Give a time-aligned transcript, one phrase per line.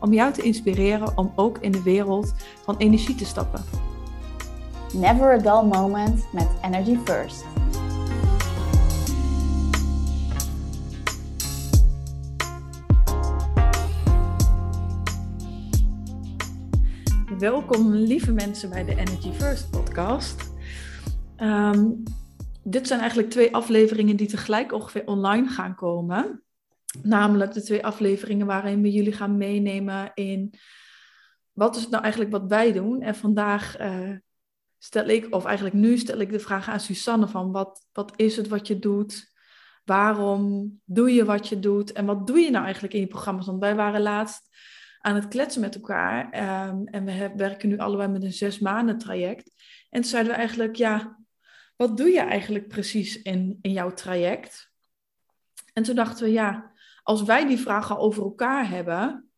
[0.00, 3.64] om jou te inspireren om ook in de wereld van energie te stappen.
[4.92, 7.44] Never a dull moment met Energy First.
[17.38, 20.52] Welkom lieve mensen bij de Energy First podcast.
[21.36, 21.90] Ehm,
[22.62, 26.43] dit zijn eigenlijk twee afleveringen die tegelijk ongeveer online gaan komen.
[27.02, 30.54] Namelijk de twee afleveringen waarin we jullie gaan meenemen in
[31.52, 33.02] wat is het nou eigenlijk wat wij doen.
[33.02, 34.16] En vandaag uh,
[34.78, 38.36] stel ik, of eigenlijk nu stel ik de vraag aan Susanne van wat, wat is
[38.36, 39.32] het wat je doet?
[39.84, 41.92] Waarom doe je wat je doet?
[41.92, 43.46] En wat doe je nou eigenlijk in je programma's?
[43.46, 44.48] Want wij waren laatst
[45.00, 46.24] aan het kletsen met elkaar.
[46.24, 49.50] Um, en we werken nu allebei met een zes maanden traject.
[49.90, 51.24] En toen zeiden we eigenlijk, ja,
[51.76, 54.72] wat doe je eigenlijk precies in, in jouw traject?
[55.72, 56.72] En toen dachten we, ja,
[57.04, 59.28] als wij die vragen over elkaar hebben,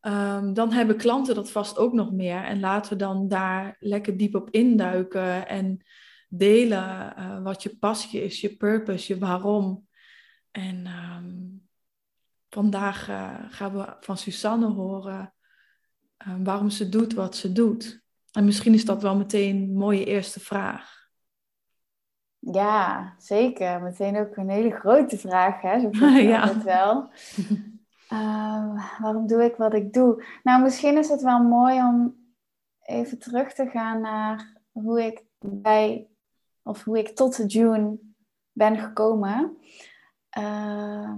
[0.00, 2.44] um, dan hebben klanten dat vast ook nog meer.
[2.44, 5.84] En laten we dan daar lekker diep op induiken en
[6.28, 9.88] delen uh, wat je passie is, je purpose, je waarom.
[10.50, 11.68] En um,
[12.48, 15.34] vandaag uh, gaan we van Susanne horen
[16.28, 18.02] uh, waarom ze doet wat ze doet.
[18.32, 20.99] En misschien is dat wel meteen een mooie eerste vraag.
[22.40, 23.82] Ja, zeker.
[23.82, 25.80] Meteen ook een hele grote vraag, hè?
[25.80, 26.48] Zo ja.
[26.48, 27.10] het wel.
[28.12, 30.24] Uh, waarom doe ik wat ik doe?
[30.42, 32.16] Nou, misschien is het wel mooi om
[32.82, 36.06] even terug te gaan naar hoe ik bij,
[36.62, 37.98] of hoe ik tot de June
[38.52, 39.56] ben gekomen.
[40.38, 41.14] Uh,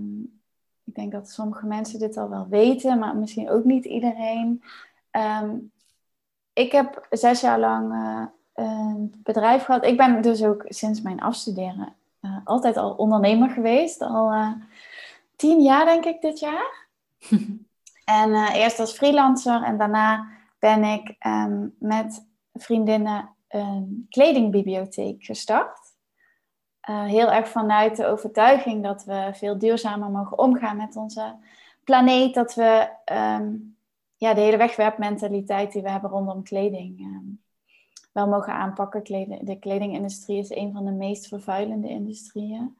[0.84, 4.62] ik denk dat sommige mensen dit al wel weten, maar misschien ook niet iedereen.
[5.10, 5.72] Um,
[6.52, 9.84] ik heb zes jaar lang uh, een bedrijf gehad.
[9.84, 14.00] Ik ben dus ook sinds mijn afstuderen uh, altijd al ondernemer geweest.
[14.02, 14.52] Al uh,
[15.36, 16.86] tien jaar denk ik dit jaar.
[18.04, 25.78] en eerst als freelancer en daarna ben ik um, met vriendinnen een kledingbibliotheek gestart.
[26.90, 31.34] Heel erg vanuit de overtuiging dat we veel duurzamer mogen omgaan met onze
[31.84, 32.34] planeet.
[32.34, 33.76] Dat we um,
[34.16, 37.41] ja, de hele wegwerpmentaliteit die we hebben rondom kleding um,
[38.12, 39.04] wel mogen aanpakken.
[39.44, 42.76] de kledingindustrie is een van de meest vervuilende industrieën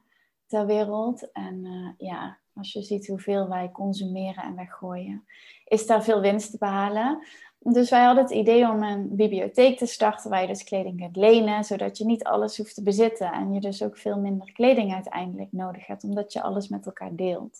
[0.47, 1.31] ter wereld.
[1.31, 5.25] En uh, ja, als je ziet hoeveel wij consumeren en weggooien,
[5.65, 7.23] is daar veel winst te behalen.
[7.59, 11.15] Dus wij hadden het idee om een bibliotheek te starten waar je dus kleding kunt
[11.15, 14.93] lenen, zodat je niet alles hoeft te bezitten en je dus ook veel minder kleding
[14.93, 17.59] uiteindelijk nodig hebt, omdat je alles met elkaar deelt.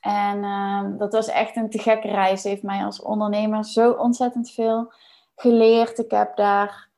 [0.00, 2.42] En uh, dat was echt een te gekke reis.
[2.42, 4.92] Heeft mij als ondernemer zo ontzettend veel
[5.34, 5.98] geleerd.
[5.98, 6.90] Ik heb daar,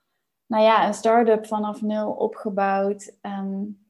[0.47, 3.17] nou ja, een start-up vanaf nul opgebouwd.
[3.23, 3.85] Um,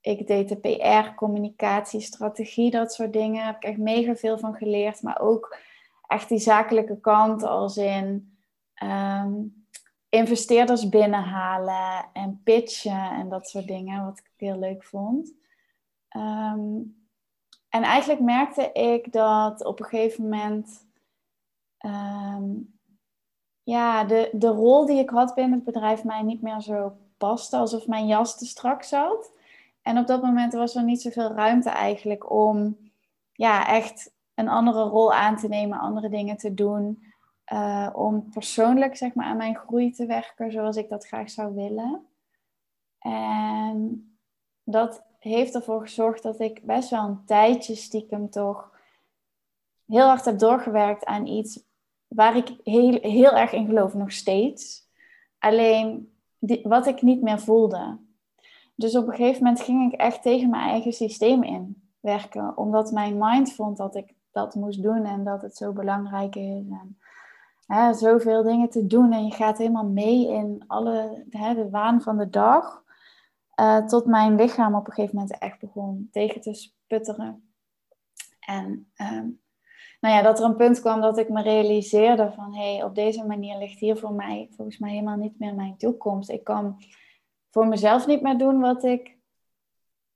[0.00, 3.36] ik deed de PR, communicatie, strategie, dat soort dingen.
[3.36, 5.02] Daar heb ik echt mega veel van geleerd.
[5.02, 5.56] Maar ook
[6.06, 8.36] echt die zakelijke kant als in
[8.82, 9.66] um,
[10.08, 15.32] investeerders binnenhalen en pitchen en dat soort dingen, wat ik heel leuk vond.
[16.16, 17.00] Um,
[17.68, 20.86] en eigenlijk merkte ik dat op een gegeven moment
[23.72, 27.56] ja, de, de rol die ik had binnen het bedrijf mij niet meer zo paste,
[27.56, 29.32] alsof mijn jas te strak zat.
[29.82, 32.76] En op dat moment was er niet zoveel ruimte eigenlijk om
[33.32, 37.04] ja, echt een andere rol aan te nemen, andere dingen te doen.
[37.52, 41.54] Uh, om persoonlijk zeg maar, aan mijn groei te werken zoals ik dat graag zou
[41.54, 42.06] willen.
[42.98, 44.06] En
[44.64, 48.70] dat heeft ervoor gezorgd dat ik best wel een tijdje stiekem toch
[49.86, 51.64] heel hard heb doorgewerkt aan iets
[52.14, 54.88] waar ik heel, heel erg in geloof, nog steeds.
[55.38, 57.98] Alleen die, wat ik niet meer voelde.
[58.74, 62.92] Dus op een gegeven moment ging ik echt tegen mijn eigen systeem in werken, omdat
[62.92, 66.64] mijn mind vond dat ik dat moest doen en dat het zo belangrijk is.
[66.68, 66.98] En
[67.66, 72.02] hè, zoveel dingen te doen en je gaat helemaal mee in alle, hè, de waan
[72.02, 72.82] van de dag.
[73.60, 77.52] Uh, tot mijn lichaam op een gegeven moment echt begon tegen te sputteren.
[78.40, 79.41] En um,
[80.02, 82.94] nou ja, dat er een punt kwam dat ik me realiseerde van hé, hey, op
[82.94, 86.30] deze manier ligt hier voor mij volgens mij helemaal niet meer mijn toekomst.
[86.30, 86.82] Ik kan
[87.50, 89.16] voor mezelf niet meer doen wat ik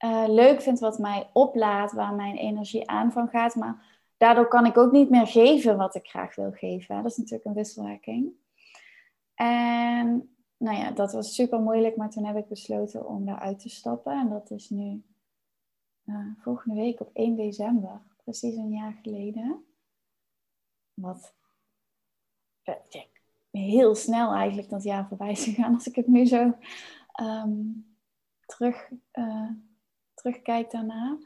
[0.05, 3.55] uh, leuk vind, wat mij oplaat, waar mijn energie aan van gaat.
[3.55, 7.03] Maar daardoor kan ik ook niet meer geven wat ik graag wil geven.
[7.03, 8.33] Dat is natuurlijk een wisselwerking.
[9.35, 13.69] En nou ja, dat was super moeilijk, maar toen heb ik besloten om daaruit te
[13.69, 14.21] stappen.
[14.21, 15.03] En dat is nu
[16.05, 19.65] uh, volgende week op 1 december, precies een jaar geleden.
[20.97, 21.35] Wat
[23.51, 26.53] heel snel eigenlijk dat jaar voorbij is gegaan als ik het nu zo
[27.21, 27.87] um,
[28.47, 29.51] terug, uh,
[30.15, 31.17] terugkijk daarna.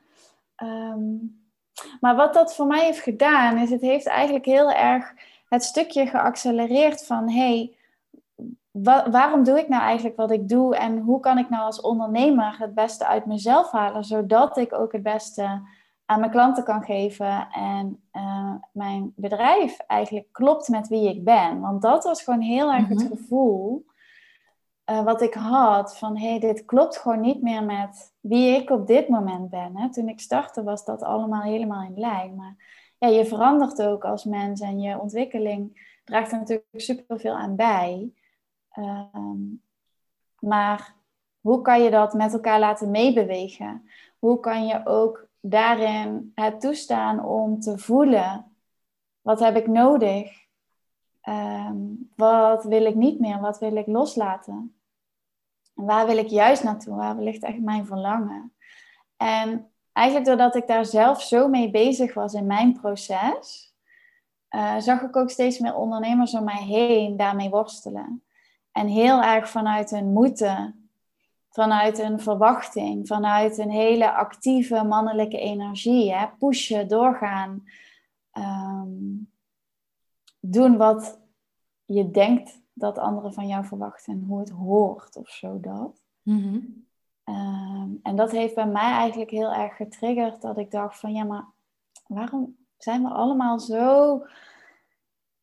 [0.56, 1.38] Um,
[2.00, 5.14] maar wat dat voor mij heeft gedaan, is het heeft eigenlijk heel erg
[5.48, 7.74] het stukje geaccelereerd van hey,
[9.10, 12.58] waarom doe ik nou eigenlijk wat ik doe en hoe kan ik nou als ondernemer
[12.58, 15.62] het beste uit mezelf halen, zodat ik ook het beste
[16.10, 21.60] aan mijn klanten kan geven en uh, mijn bedrijf eigenlijk klopt met wie ik ben.
[21.60, 23.08] Want dat was gewoon heel erg het mhm.
[23.08, 23.84] gevoel
[24.90, 28.70] uh, wat ik had van hé, hey, dit klopt gewoon niet meer met wie ik
[28.70, 29.76] op dit moment ben.
[29.76, 29.90] Hè.
[29.90, 32.34] Toen ik startte was dat allemaal helemaal in lijn.
[32.34, 32.56] Maar
[32.98, 38.12] ja, je verandert ook als mens en je ontwikkeling draagt er natuurlijk superveel aan bij.
[39.14, 39.62] Um,
[40.38, 40.94] maar
[41.40, 43.90] hoe kan je dat met elkaar laten meebewegen?
[44.18, 48.56] Hoe kan je ook daarin het toestaan om te voelen:
[49.20, 50.38] wat heb ik nodig?
[51.28, 53.40] Um, wat wil ik niet meer?
[53.40, 54.74] Wat wil ik loslaten?
[55.74, 56.94] En waar wil ik juist naartoe?
[56.94, 58.52] Waar ligt echt mijn verlangen?
[59.16, 63.74] En eigenlijk doordat ik daar zelf zo mee bezig was in mijn proces,
[64.50, 68.24] uh, zag ik ook steeds meer ondernemers om mij heen daarmee worstelen.
[68.72, 70.79] En heel erg vanuit hun moeten,
[71.50, 76.14] vanuit een verwachting, vanuit een hele actieve mannelijke energie.
[76.14, 76.26] Hè?
[76.38, 77.64] Pushen, doorgaan,
[78.32, 79.30] um,
[80.40, 81.20] doen wat
[81.84, 86.02] je denkt dat anderen van jou verwachten en hoe het hoort of zo dat.
[86.22, 86.58] Mhm.
[87.24, 91.24] Ehm, en dat heeft bij mij eigenlijk heel erg getriggerd dat ik dacht van ja,
[91.24, 91.44] maar
[92.06, 94.22] waarom zijn we allemaal zo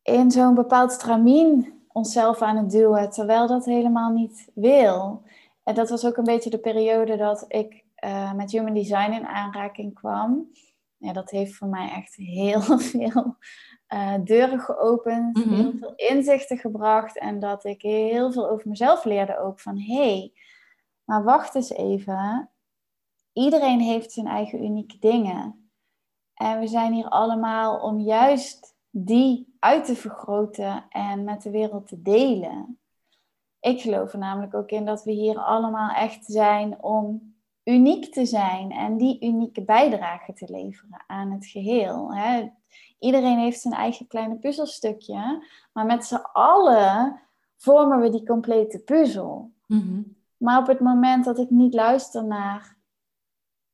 [0.01, 5.23] in zo'n bepaald stramien onszelf aan het duwen, terwijl dat helemaal niet wil.
[5.67, 9.27] En dat was ook een beetje de periode dat ik uh, met Human Design in
[9.27, 10.51] aanraking kwam.
[10.97, 12.61] Ja, dat heeft voor mij echt heel
[12.91, 13.35] veel
[13.93, 15.53] uh, deuren geopend, mhm.
[15.53, 19.95] heel veel inzichten gebracht en dat ik heel veel over mezelf leerde ook van hé,
[19.95, 20.33] hey,
[21.03, 22.49] maar wacht eens even.
[23.33, 25.71] Iedereen heeft zijn eigen unieke dingen.
[26.33, 31.87] En we zijn hier allemaal om juist die uit te vergroten en met de wereld
[31.87, 32.79] te delen.
[33.67, 38.25] Ik geloof er namelijk ook in dat we hier allemaal echt zijn om uniek te
[38.25, 42.15] zijn en die unieke bijdrage te leveren aan het geheel.
[42.15, 42.49] Hè.
[42.99, 47.21] Iedereen heeft zijn eigen kleine puzzelstukje, maar met z'n allen
[47.57, 49.51] vormen we die complete puzzel.
[49.65, 50.01] Mhm.
[50.37, 52.75] Maar op het moment dat ik niet luister naar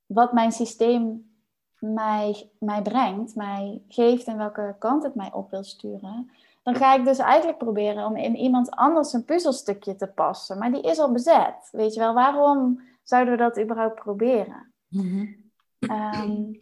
[0.05, 1.31] wat mijn systeem
[1.79, 6.31] mij, mij brengt, mij geeft en welke kant het mij op wil sturen,
[6.63, 10.57] dan ga ik dus eigenlijk proberen om in iemand anders een puzzelstukje te passen.
[10.57, 11.69] Maar die is al bezet.
[11.71, 14.73] Weet je wel, waarom zouden we dat überhaupt proberen?
[14.87, 15.33] Mhm.
[15.79, 16.53] Ehm,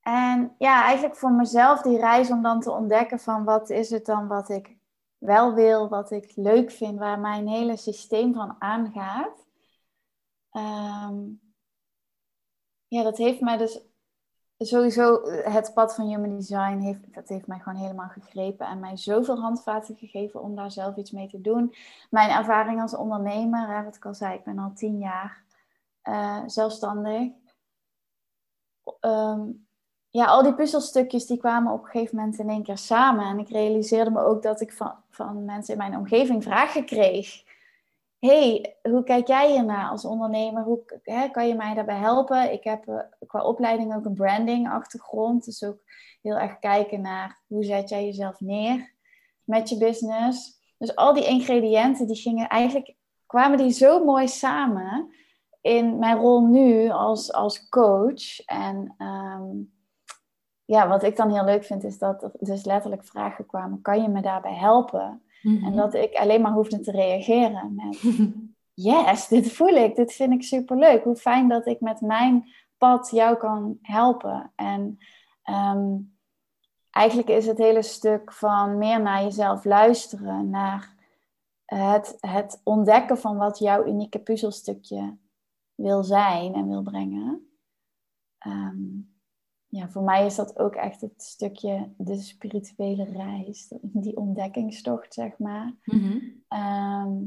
[0.00, 4.06] en ja, eigenlijk voor mezelf die reis om dan te ontdekken van wat is het
[4.06, 4.76] dan wat ik
[5.18, 9.46] wel wil, wat ik leuk vind, waar mijn hele systeem van aangaat.
[10.52, 11.40] Um,
[12.86, 13.80] ja, dat heeft mij dus
[14.58, 18.96] sowieso het pad van Human Design heeft, dat heeft mij gewoon helemaal gegrepen en mij
[18.96, 21.74] zoveel handvaten gegeven om daar zelf iets mee te doen.
[22.10, 25.44] Mijn ervaring als ondernemer, wat ik al zei, ik ben al tien jaar
[26.04, 27.32] uh, zelfstandig.
[29.00, 29.66] Um,
[30.16, 33.24] ja, al die puzzelstukjes die kwamen op een gegeven moment in één keer samen.
[33.24, 37.44] En ik realiseerde me ook dat ik van, van mensen in mijn omgeving vragen kreeg.
[38.18, 40.62] Hey, hoe kijk jij hiernaar als ondernemer?
[40.62, 42.52] Hoe hè, kan je mij daarbij helpen?
[42.52, 45.44] Ik heb uh, qua opleiding ook een branding achtergrond.
[45.44, 45.78] Dus ook
[46.22, 48.94] heel erg kijken naar hoe zet jij jezelf neer
[49.44, 50.60] met je business.
[50.78, 52.94] Dus al die ingrediënten die gingen eigenlijk,
[53.26, 55.14] kwamen die zo mooi samen
[55.60, 58.40] in mijn rol nu als, als coach.
[58.44, 59.72] En um,
[60.64, 64.02] ja, wat ik dan heel leuk vind, is dat er dus letterlijk vragen kwamen: kan
[64.02, 65.22] je me daarbij helpen?
[65.42, 65.76] En mhm.
[65.76, 68.02] dat ik alleen maar hoefde te reageren met:
[68.90, 71.04] yes, dit voel ik, dit vind ik superleuk.
[71.04, 72.44] Hoe fijn dat ik met mijn
[72.78, 74.52] pad jou kan helpen.
[74.54, 74.98] En
[75.42, 75.96] ehm,
[76.90, 80.94] eigenlijk is het hele stuk van meer naar jezelf luisteren, naar
[81.64, 85.16] het, het ontdekken van wat jouw unieke puzzelstukje
[85.74, 87.50] wil zijn en wil brengen.
[88.46, 89.15] Um,
[89.76, 95.38] ja, voor mij is dat ook echt het stukje de spirituele reis, die ontdekkingstocht, zeg
[95.38, 95.74] maar.
[95.84, 96.18] Mhm.
[96.48, 97.22] Ehm,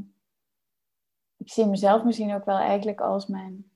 [1.36, 3.70] ik zie mezelf misschien ook wel eigenlijk als mijn,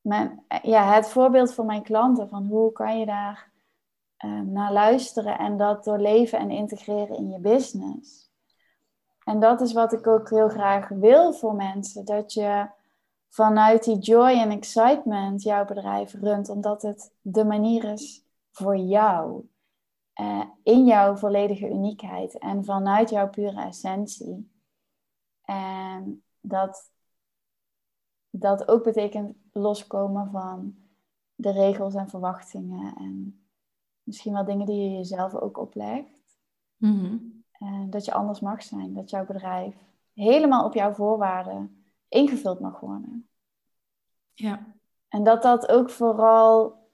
[0.00, 3.54] mijn, ja, het voorbeeld voor mijn klanten van hoe kan je daar
[4.44, 8.30] naar luisteren en dat doorleven en integreren in je business.
[9.24, 12.04] En dat is wat ik ook heel graag wil voor mensen.
[12.04, 12.66] Dat je
[13.28, 19.48] vanuit die joy en excitement jouw bedrijf runt, omdat het de manier is voor jou.
[20.20, 24.50] Uh, in jouw volledige uniekheid en vanuit jouw pure essentie.
[25.42, 26.90] En dat,
[28.30, 30.76] dat ook betekent loskomen van
[31.34, 33.46] de regels en verwachtingen en
[34.02, 36.22] misschien wel dingen die je jezelf ook oplegt.
[36.76, 39.76] Mm En dat je anders mag zijn, dat jouw bedrijf
[40.12, 41.75] helemaal op jouw voorwaarden
[42.08, 43.28] ingevuld mag worden.
[44.34, 44.74] Ja.
[45.08, 46.84] En dat dat ook vooral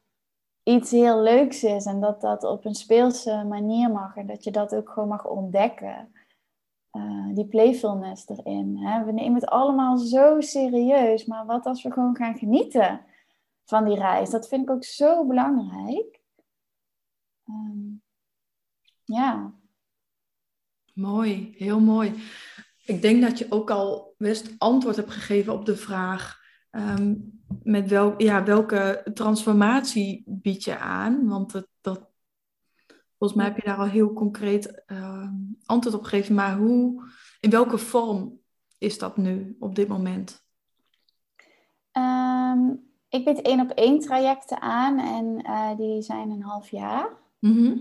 [0.62, 4.50] iets heel leuks is en dat dat op een speelse manier mag en dat je
[4.50, 6.12] dat ook gewoon mag ontdekken.
[6.92, 8.76] Uh, die playfulness erin.
[8.76, 9.04] Hè?
[9.04, 13.04] We nemen het allemaal zo serieus, maar wat als we gewoon gaan genieten
[13.64, 14.30] van die reis?
[14.30, 16.20] Dat vind ik ook zo belangrijk.
[17.48, 18.02] Um,
[19.04, 19.52] ja.
[20.94, 22.22] Mooi, heel mooi.
[22.94, 26.40] Ik denk dat je ook al best antwoord hebt gegeven op de vraag
[26.72, 27.14] Ehm,
[27.62, 31.28] met wel, ja, welke transformatie bied je aan?
[31.28, 32.10] Want het, dat,
[33.18, 35.34] volgens mij heb je daar al heel concreet ehm,
[35.64, 36.34] antwoord op gegeven.
[36.34, 37.04] Maar hoe,
[37.40, 38.40] in welke vorm
[38.78, 40.44] is dat nu op dit moment?
[41.90, 42.74] Ehm,
[43.08, 47.20] ik bied één op één trajecten aan en uh, die zijn een half jaar.
[47.38, 47.76] Mhm.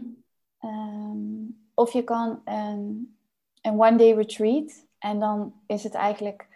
[1.73, 3.17] of je kan een,
[3.61, 6.47] een one-day retreat en dan is het eigenlijk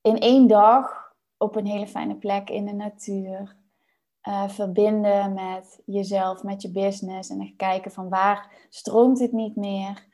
[0.00, 3.56] in één dag op een hele fijne plek in de natuur.
[4.28, 7.30] Uh, verbinden met jezelf, met je business.
[7.30, 10.06] En kijken van waar stroomt het niet meer?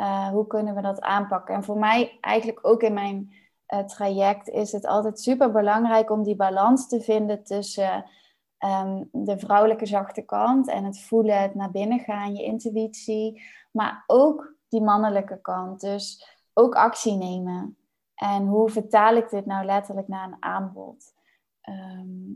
[0.00, 1.54] Uh, hoe kunnen we dat aanpakken?
[1.54, 3.32] En voor mij eigenlijk ook in mijn
[3.68, 8.04] uh, traject is het altijd super belangrijk om die balans te vinden tussen
[8.58, 13.42] um, de vrouwelijke zachte kant en het voelen, het naar binnen gaan, je intuïtie.
[13.70, 15.80] Maar ook die mannelijke kant.
[15.80, 17.76] Dus ook actie nemen.
[18.14, 21.14] En hoe vertaal ik dit nou letterlijk naar een aanbod?
[21.60, 22.32] Ehm,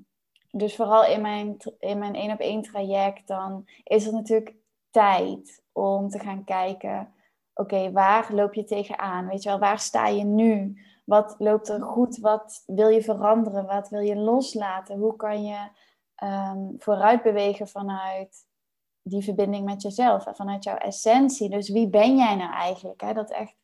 [0.51, 4.55] dus vooral in mijn, in mijn één op één traject, dan is er natuurlijk
[4.91, 7.13] tijd om te gaan kijken.
[7.55, 9.27] Oké, waar loop je tegenaan?
[9.27, 10.83] Weet je wel, waar sta je nu?
[11.05, 12.19] Wat loopt er goed?
[12.19, 13.67] Wat wil je veranderen?
[13.67, 14.99] Wat wil je loslaten?
[14.99, 15.69] Hoe kan je
[16.25, 18.47] um, vooruit bewegen vanuit
[19.09, 21.51] die verbinding met jezelf en vanuit jouw essentie?
[21.51, 23.01] Dus wie ben jij nou eigenlijk?
[23.01, 23.13] Hè?
[23.13, 23.55] Dat echt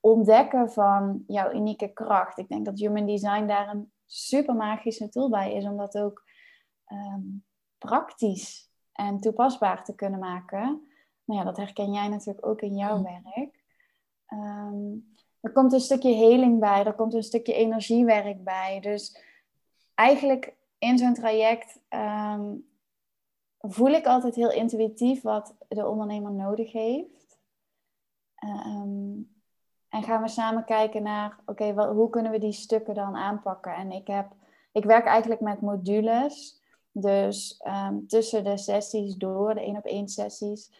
[0.00, 2.38] ontdekken van jouw unieke kracht.
[2.38, 6.24] Ik denk dat Human Design daar een super magische tool bij is om dat ook
[6.84, 7.22] ehm,
[7.78, 10.88] praktisch en toepasbaar te kunnen maken.
[11.24, 13.62] Nou ja, dat herken jij natuurlijk ook in jouw werk.
[14.26, 14.96] Ehm,
[15.40, 18.80] er komt een stukje heling bij, er komt een stukje energiewerk bij.
[18.80, 19.22] Dus
[19.94, 22.54] eigenlijk in zo'n traject ehm,
[23.68, 27.38] voel ik altijd heel intuïtief wat de ondernemer nodig heeft.
[29.94, 33.74] En gaan we samen kijken naar, oké, hoe kunnen we die stukken dan aanpakken?
[33.74, 34.32] En ik, heb,
[34.72, 36.62] ik werk eigenlijk met modules.
[36.90, 40.70] Dus ehm, tussen de sessies door, de één op één sessies,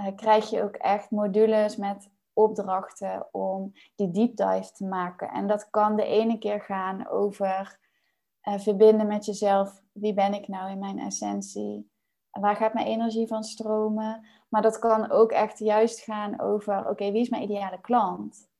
[0.00, 5.28] uh, krijg je ook echt modules met opdrachten om die deep dive te maken.
[5.28, 7.78] En dat kan de ene keer gaan over
[8.42, 9.82] uh, verbinden met jezelf.
[9.92, 11.91] Wie ben ik nou in mijn essentie?
[12.40, 14.26] Waar gaat mijn energie van stromen?
[14.48, 18.50] Maar dat kan ook echt juist gaan over, oké, wie is mijn ideale klant?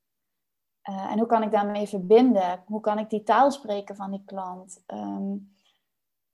[0.91, 2.62] Uh, en hoe kan ik daarmee verbinden?
[2.67, 4.85] Hoe kan ik die taal spreken van die klant?
[4.87, 5.55] Um,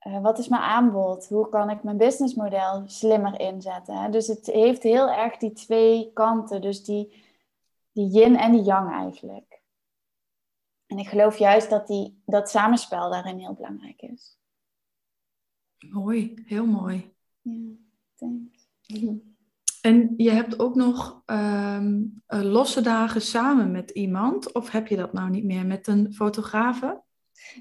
[0.07, 1.29] uh, wat is mijn aanbod?
[1.29, 3.97] Hoe kan ik mijn businessmodel slimmer inzetten?
[3.97, 4.11] Hè?
[4.11, 6.61] Dus het heeft heel erg die twee kanten.
[6.61, 7.25] Dus die,
[7.93, 9.63] die yin en die yang eigenlijk.
[10.87, 14.39] En ik geloof juist dat die, dat samenspel daarin heel belangrijk is.
[15.79, 17.17] Mooi, heel mooi.
[17.49, 17.75] Ja,
[18.15, 18.69] thanks.
[19.81, 24.97] En je hebt ook nog ehm, eh, losse dagen samen met iemand, of heb je
[24.97, 27.01] dat nou niet meer met een fotografe?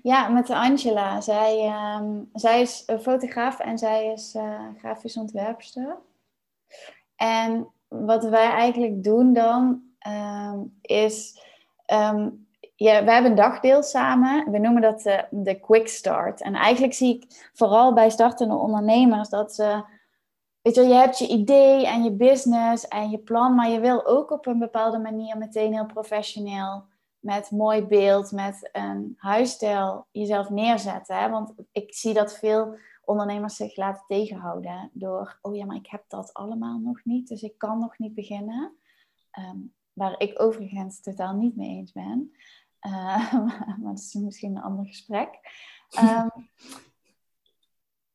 [0.04, 1.22] Ja, met Angela.
[1.22, 5.98] Zij, ehm, zij is een fotograaf en zij is uh, grafisch ontwerpster.
[7.16, 11.46] En wat wij eigenlijk doen dan, um, is...
[12.80, 14.52] ja, we hebben een dagdeel samen.
[14.52, 16.42] We noemen dat de, de quick start.
[16.42, 19.84] En eigenlijk zie ik vooral bij startende ondernemers dat ze
[20.68, 24.06] Weet je, je hebt je idee en je business en je plan, maar je wil
[24.06, 26.84] ook op een bepaalde manier meteen heel professioneel,
[27.20, 31.18] met mooi beeld, met een huisstijl jezelf neerzetten.
[31.18, 31.30] Hè?
[31.30, 36.04] Want ik zie dat veel ondernemers zich laten tegenhouden door, oh ja, maar ik heb
[36.08, 38.78] dat allemaal nog niet, dus ik kan nog niet beginnen.
[39.32, 39.58] Ehm,
[39.94, 42.32] waar ik overigens totaal niet mee eens ben.
[42.88, 43.34] Uh,
[43.78, 45.30] maar dat is misschien een ander gesprek.
[46.00, 46.50] Um,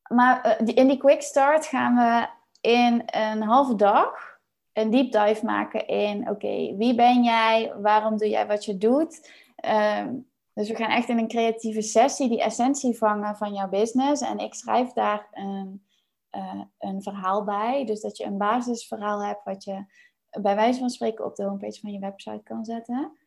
[0.07, 2.27] maar in die quick start gaan we
[2.61, 4.39] in een halve dag
[4.73, 7.73] een deep dive maken in, oké, wie ben jij?
[7.81, 9.29] Waarom doe jij wat je doet?
[9.55, 10.15] Ehm,
[10.53, 14.21] dus we gaan echt in een creatieve sessie die essentie vangen van jouw business.
[14.21, 17.85] En ik schrijf daar uh, een verhaal bij.
[17.85, 19.85] Dus dat je een basisverhaal hebt wat je
[20.41, 23.17] bij wijze van spreken op de homepage van je website kan zetten.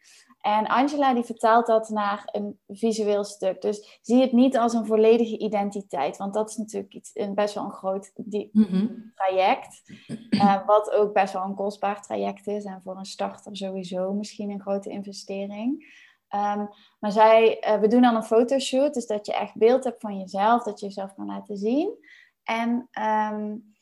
[0.46, 3.60] En Angela die vertaalt dat naar een visueel stuk.
[3.62, 6.16] Dus zie het niet als een volledige identiteit.
[6.16, 8.86] Want dat is natuurlijk iets, een, best wel een groot die, mhm.
[9.14, 9.82] traject.
[10.30, 12.64] Uh, wat ook best wel een kostbaar traject is.
[12.64, 15.94] En voor een starter sowieso misschien een grote investering.
[16.30, 16.68] Um,
[17.00, 18.94] maar zij, uh, we doen dan een fotoshoot.
[18.94, 20.62] Dus dat je echt beeld hebt van jezelf.
[20.62, 21.94] Dat je jezelf kan laten zien.
[22.42, 23.74] En um,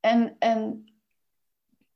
[0.00, 0.92] een, een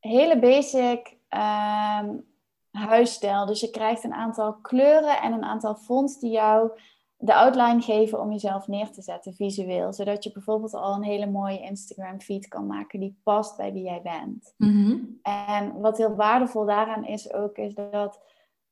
[0.00, 2.34] hele basic um,
[2.76, 3.46] huisstijl.
[3.46, 6.70] Dus je krijgt een aantal kleuren en een aantal fonts die jou
[7.18, 9.92] de outline geven om jezelf neer te zetten visueel.
[9.92, 13.84] Zodat je bijvoorbeeld al een hele mooie Instagram feed kan maken die past bij wie
[13.84, 14.54] jij bent.
[14.56, 14.98] Mhm.
[15.22, 18.20] En wat heel waardevol daaraan is ook, is dat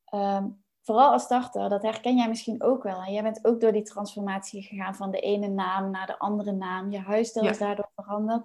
[0.05, 0.47] ehm,
[0.81, 3.01] vooral als starter, dat herken jij misschien ook wel.
[3.01, 6.51] En jij bent ook door die transformatie gegaan van de ene naam naar de andere
[6.51, 6.91] naam.
[6.91, 8.43] Je huisstijl is daardoor veranderd.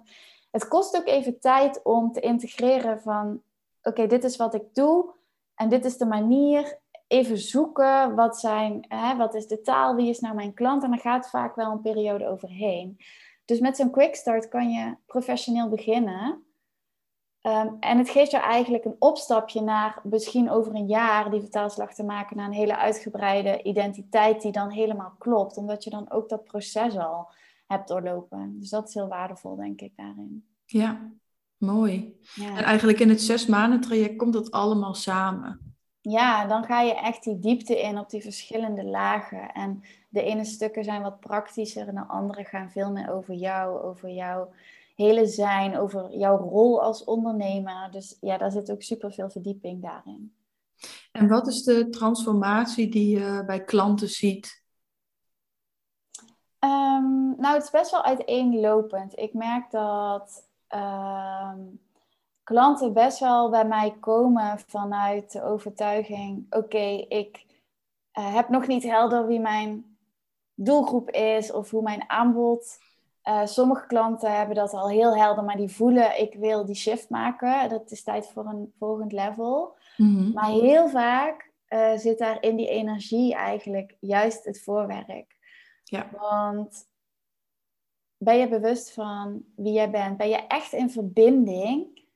[0.51, 3.41] Het kost ook even tijd om te integreren van,
[3.83, 5.13] oké, dit is wat ik doe.
[5.61, 6.79] En dit is de manier.
[7.07, 10.83] Even zoeken, wat, zijn, hè, wat is de taal, wie is nou mijn klant?
[10.83, 12.97] En dan gaat vaak wel een periode overheen.
[13.45, 16.45] Dus met zo'n quick start kan je professioneel beginnen.
[17.41, 21.93] Ehm, en het geeft jou eigenlijk een opstapje naar misschien over een jaar die vertaalslag
[21.93, 25.57] te maken naar een hele uitgebreide identiteit die dan helemaal klopt.
[25.57, 27.31] Omdat je dan ook dat proces al
[27.67, 28.59] hebt doorlopen.
[28.59, 30.45] Dus dat is heel waardevol, denk ik, daarin.
[30.65, 31.11] Ja,
[31.61, 32.19] Mooi.
[32.35, 32.57] Ja.
[32.57, 35.75] En eigenlijk in het zes maanden traject komt dat allemaal samen.
[36.01, 39.51] Ja, dan ga je echt die diepte in op die verschillende lagen.
[39.51, 43.81] En de ene stukken zijn wat praktischer en de andere gaan veel meer over jou,
[43.81, 44.51] over jouw
[44.95, 47.91] hele zijn, over jouw rol als ondernemer.
[47.91, 50.33] Dus ja, daar zit ook super veel verdieping daarin.
[51.11, 54.63] En wat is de transformatie die je bij klanten ziet?
[56.59, 59.19] Um, nou, het is best wel uiteenlopend.
[59.19, 61.53] Ik merk dat uh,
[62.43, 67.45] klanten best wel bij mij komen vanuit de overtuiging: oké, ik
[68.19, 69.97] uh, heb nog niet helder wie mijn
[70.55, 72.79] doelgroep is of hoe mijn aanbod.
[73.23, 77.09] Uh, sommige klanten hebben dat al heel helder, maar die voelen: ik wil die shift
[77.09, 77.69] maken.
[77.69, 79.75] Dat is tijd voor een volgend level.
[79.97, 80.33] Mm-hmm.
[80.33, 85.37] Maar heel vaak uh, zit daar in die energie eigenlijk juist het voorwerk.
[85.83, 86.09] Ja.
[86.11, 86.89] Want
[88.23, 90.17] ben je bewust van wie jij bent?
[90.17, 92.07] Ben je echt in verbinding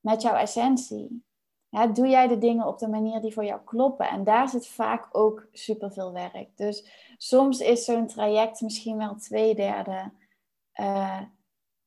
[0.00, 1.22] met jouw essentie?
[1.92, 4.08] doe jij de dingen op de manier die voor jou kloppen?
[4.08, 6.56] En daar zit vaak ook superveel werk.
[6.56, 10.10] Dus soms is zo'n traject misschien wel twee derde
[10.80, 11.20] uh,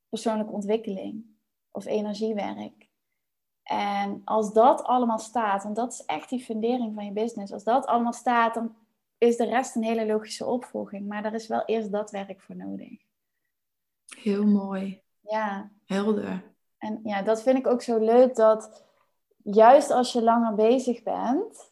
[0.10, 1.26] persoonlijke ontwikkeling
[1.72, 2.90] of energiewerk.
[3.64, 7.64] En als dat allemaal staat, en dat is echt die fundering van je business, als
[7.64, 8.76] dat allemaal staat, dan
[9.18, 11.08] is de rest een hele logische opvolging.
[11.08, 13.07] Maar er is wel eerst dat werk voor nodig.
[14.16, 15.02] Heel mooi.
[15.22, 15.72] Ja.
[15.86, 16.44] Helder.
[16.78, 18.84] En ja, dat vind ik ook zo leuk dat
[19.44, 21.72] juist als je langer bezig bent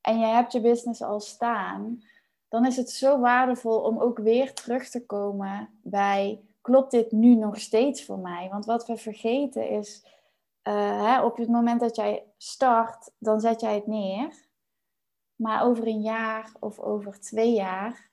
[0.00, 2.02] en je hebt je business al staan,
[2.48, 7.34] dan is het zo waardevol om ook weer terug te komen bij klopt dit nu
[7.34, 8.48] nog steeds voor mij?
[8.50, 10.04] Want wat we vergeten is,
[10.68, 14.46] uh, hè, op het moment dat jij start, dan zet jij het neer.
[15.34, 18.10] Maar over een jaar of over twee jaar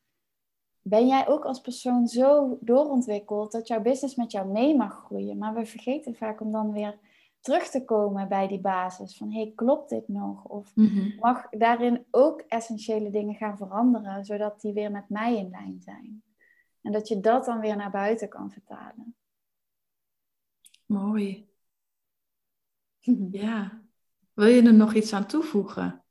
[0.90, 5.38] ben jij ook als persoon zo doorontwikkeld dat jouw business met jou mee mag groeien.
[5.38, 7.00] Maar we vergeten vaak om dan weer
[7.40, 9.18] terug te komen bij die basis.
[9.18, 10.44] Van hey, klopt dit nog?
[10.44, 11.20] Of mhm.
[11.20, 16.24] mag daarin ook essentiële dingen gaan veranderen, zodat die weer met mij in lijn zijn?
[16.82, 19.16] En dat je dat dan weer naar buiten kan vertalen.
[20.86, 21.50] Mooi.
[23.32, 23.82] ja.
[24.34, 26.04] Wil je er nog iets aan toevoegen?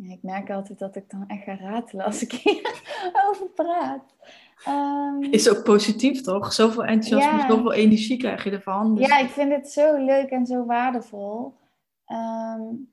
[0.00, 4.14] Ja, ik merk altijd dat ik dan echt ga ratelen als ik hierover praat.
[4.68, 6.52] Um, is ook positief toch?
[6.52, 7.48] Zoveel enthousiasme, ja.
[7.48, 8.94] zoveel energie krijg je ervan.
[8.94, 9.06] Dus...
[9.06, 11.54] Ja, ik vind het zo leuk en zo waardevol.
[12.06, 12.90] Um,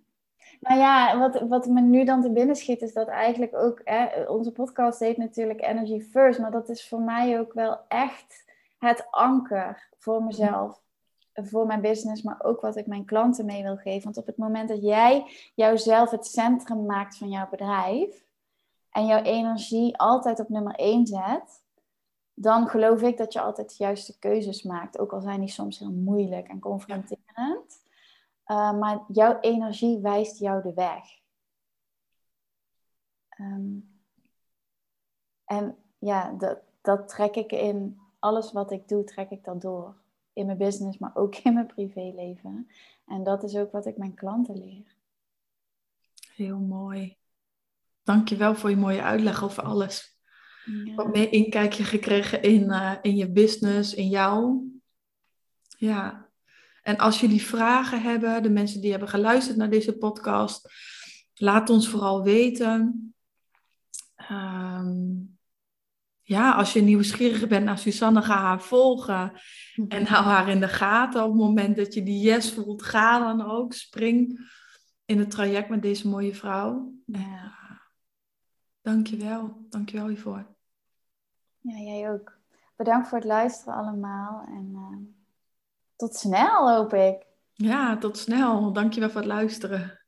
[0.59, 4.23] nou ja, wat, wat me nu dan te binnen schiet, is dat eigenlijk ook, hè,
[4.23, 8.45] onze podcast heet natuurlijk Energy First, maar dat is voor mij ook wel echt
[8.77, 10.81] het anker voor mezelf
[11.43, 14.03] voor mijn business, maar ook wat ik mijn klanten mee wil geven.
[14.03, 18.25] Want op het moment dat jij jouzelf het centrum maakt van jouw bedrijf
[18.89, 21.63] en jouw energie altijd op nummer 1 zet,
[22.33, 24.99] dan geloof ik dat je altijd de juiste keuzes maakt.
[24.99, 27.83] Ook al zijn die soms heel moeilijk en confronterend.
[28.47, 31.03] Uh, maar jouw energie wijst jou de weg.
[33.39, 33.99] Um,
[35.45, 39.95] en ja, dat, dat trek ik in alles wat ik doe, trek ik dat door.
[40.35, 42.67] In mijn business, maar ook in mijn privéleven.
[43.05, 44.95] En dat is ook wat ik mijn klanten leer.
[46.35, 47.17] Heel mooi.
[48.03, 50.19] Dankjewel voor je mooie uitleg over alles.
[50.65, 50.95] Ja.
[50.95, 54.63] Wat meer inkijkje gekregen in, uh, in je business, in jou.
[55.77, 56.29] Ja.
[56.81, 60.69] En als jullie vragen hebben, de mensen die hebben geluisterd naar deze podcast,
[61.33, 63.13] laat ons vooral weten.
[64.31, 65.34] Um,
[66.27, 69.31] ja, als je nieuwsgierig bent naar Susanne, ga haar volgen.
[69.87, 71.23] En hou haar in de gaten.
[71.23, 73.73] Op het moment dat je die yes voelt, ga dan ook.
[73.73, 74.49] Spring
[75.05, 76.93] in het traject met deze mooie vrouw.
[77.05, 77.53] Ja.
[78.81, 79.65] Dankjewel.
[79.69, 80.45] Dankjewel hiervoor.
[81.59, 82.37] Ja, jij ook.
[82.75, 84.43] Bedankt voor het luisteren allemaal.
[84.47, 84.97] En uh,
[85.95, 87.25] tot snel, hoop ik.
[87.53, 88.73] Ja, tot snel.
[88.73, 90.04] Dankjewel voor het luisteren.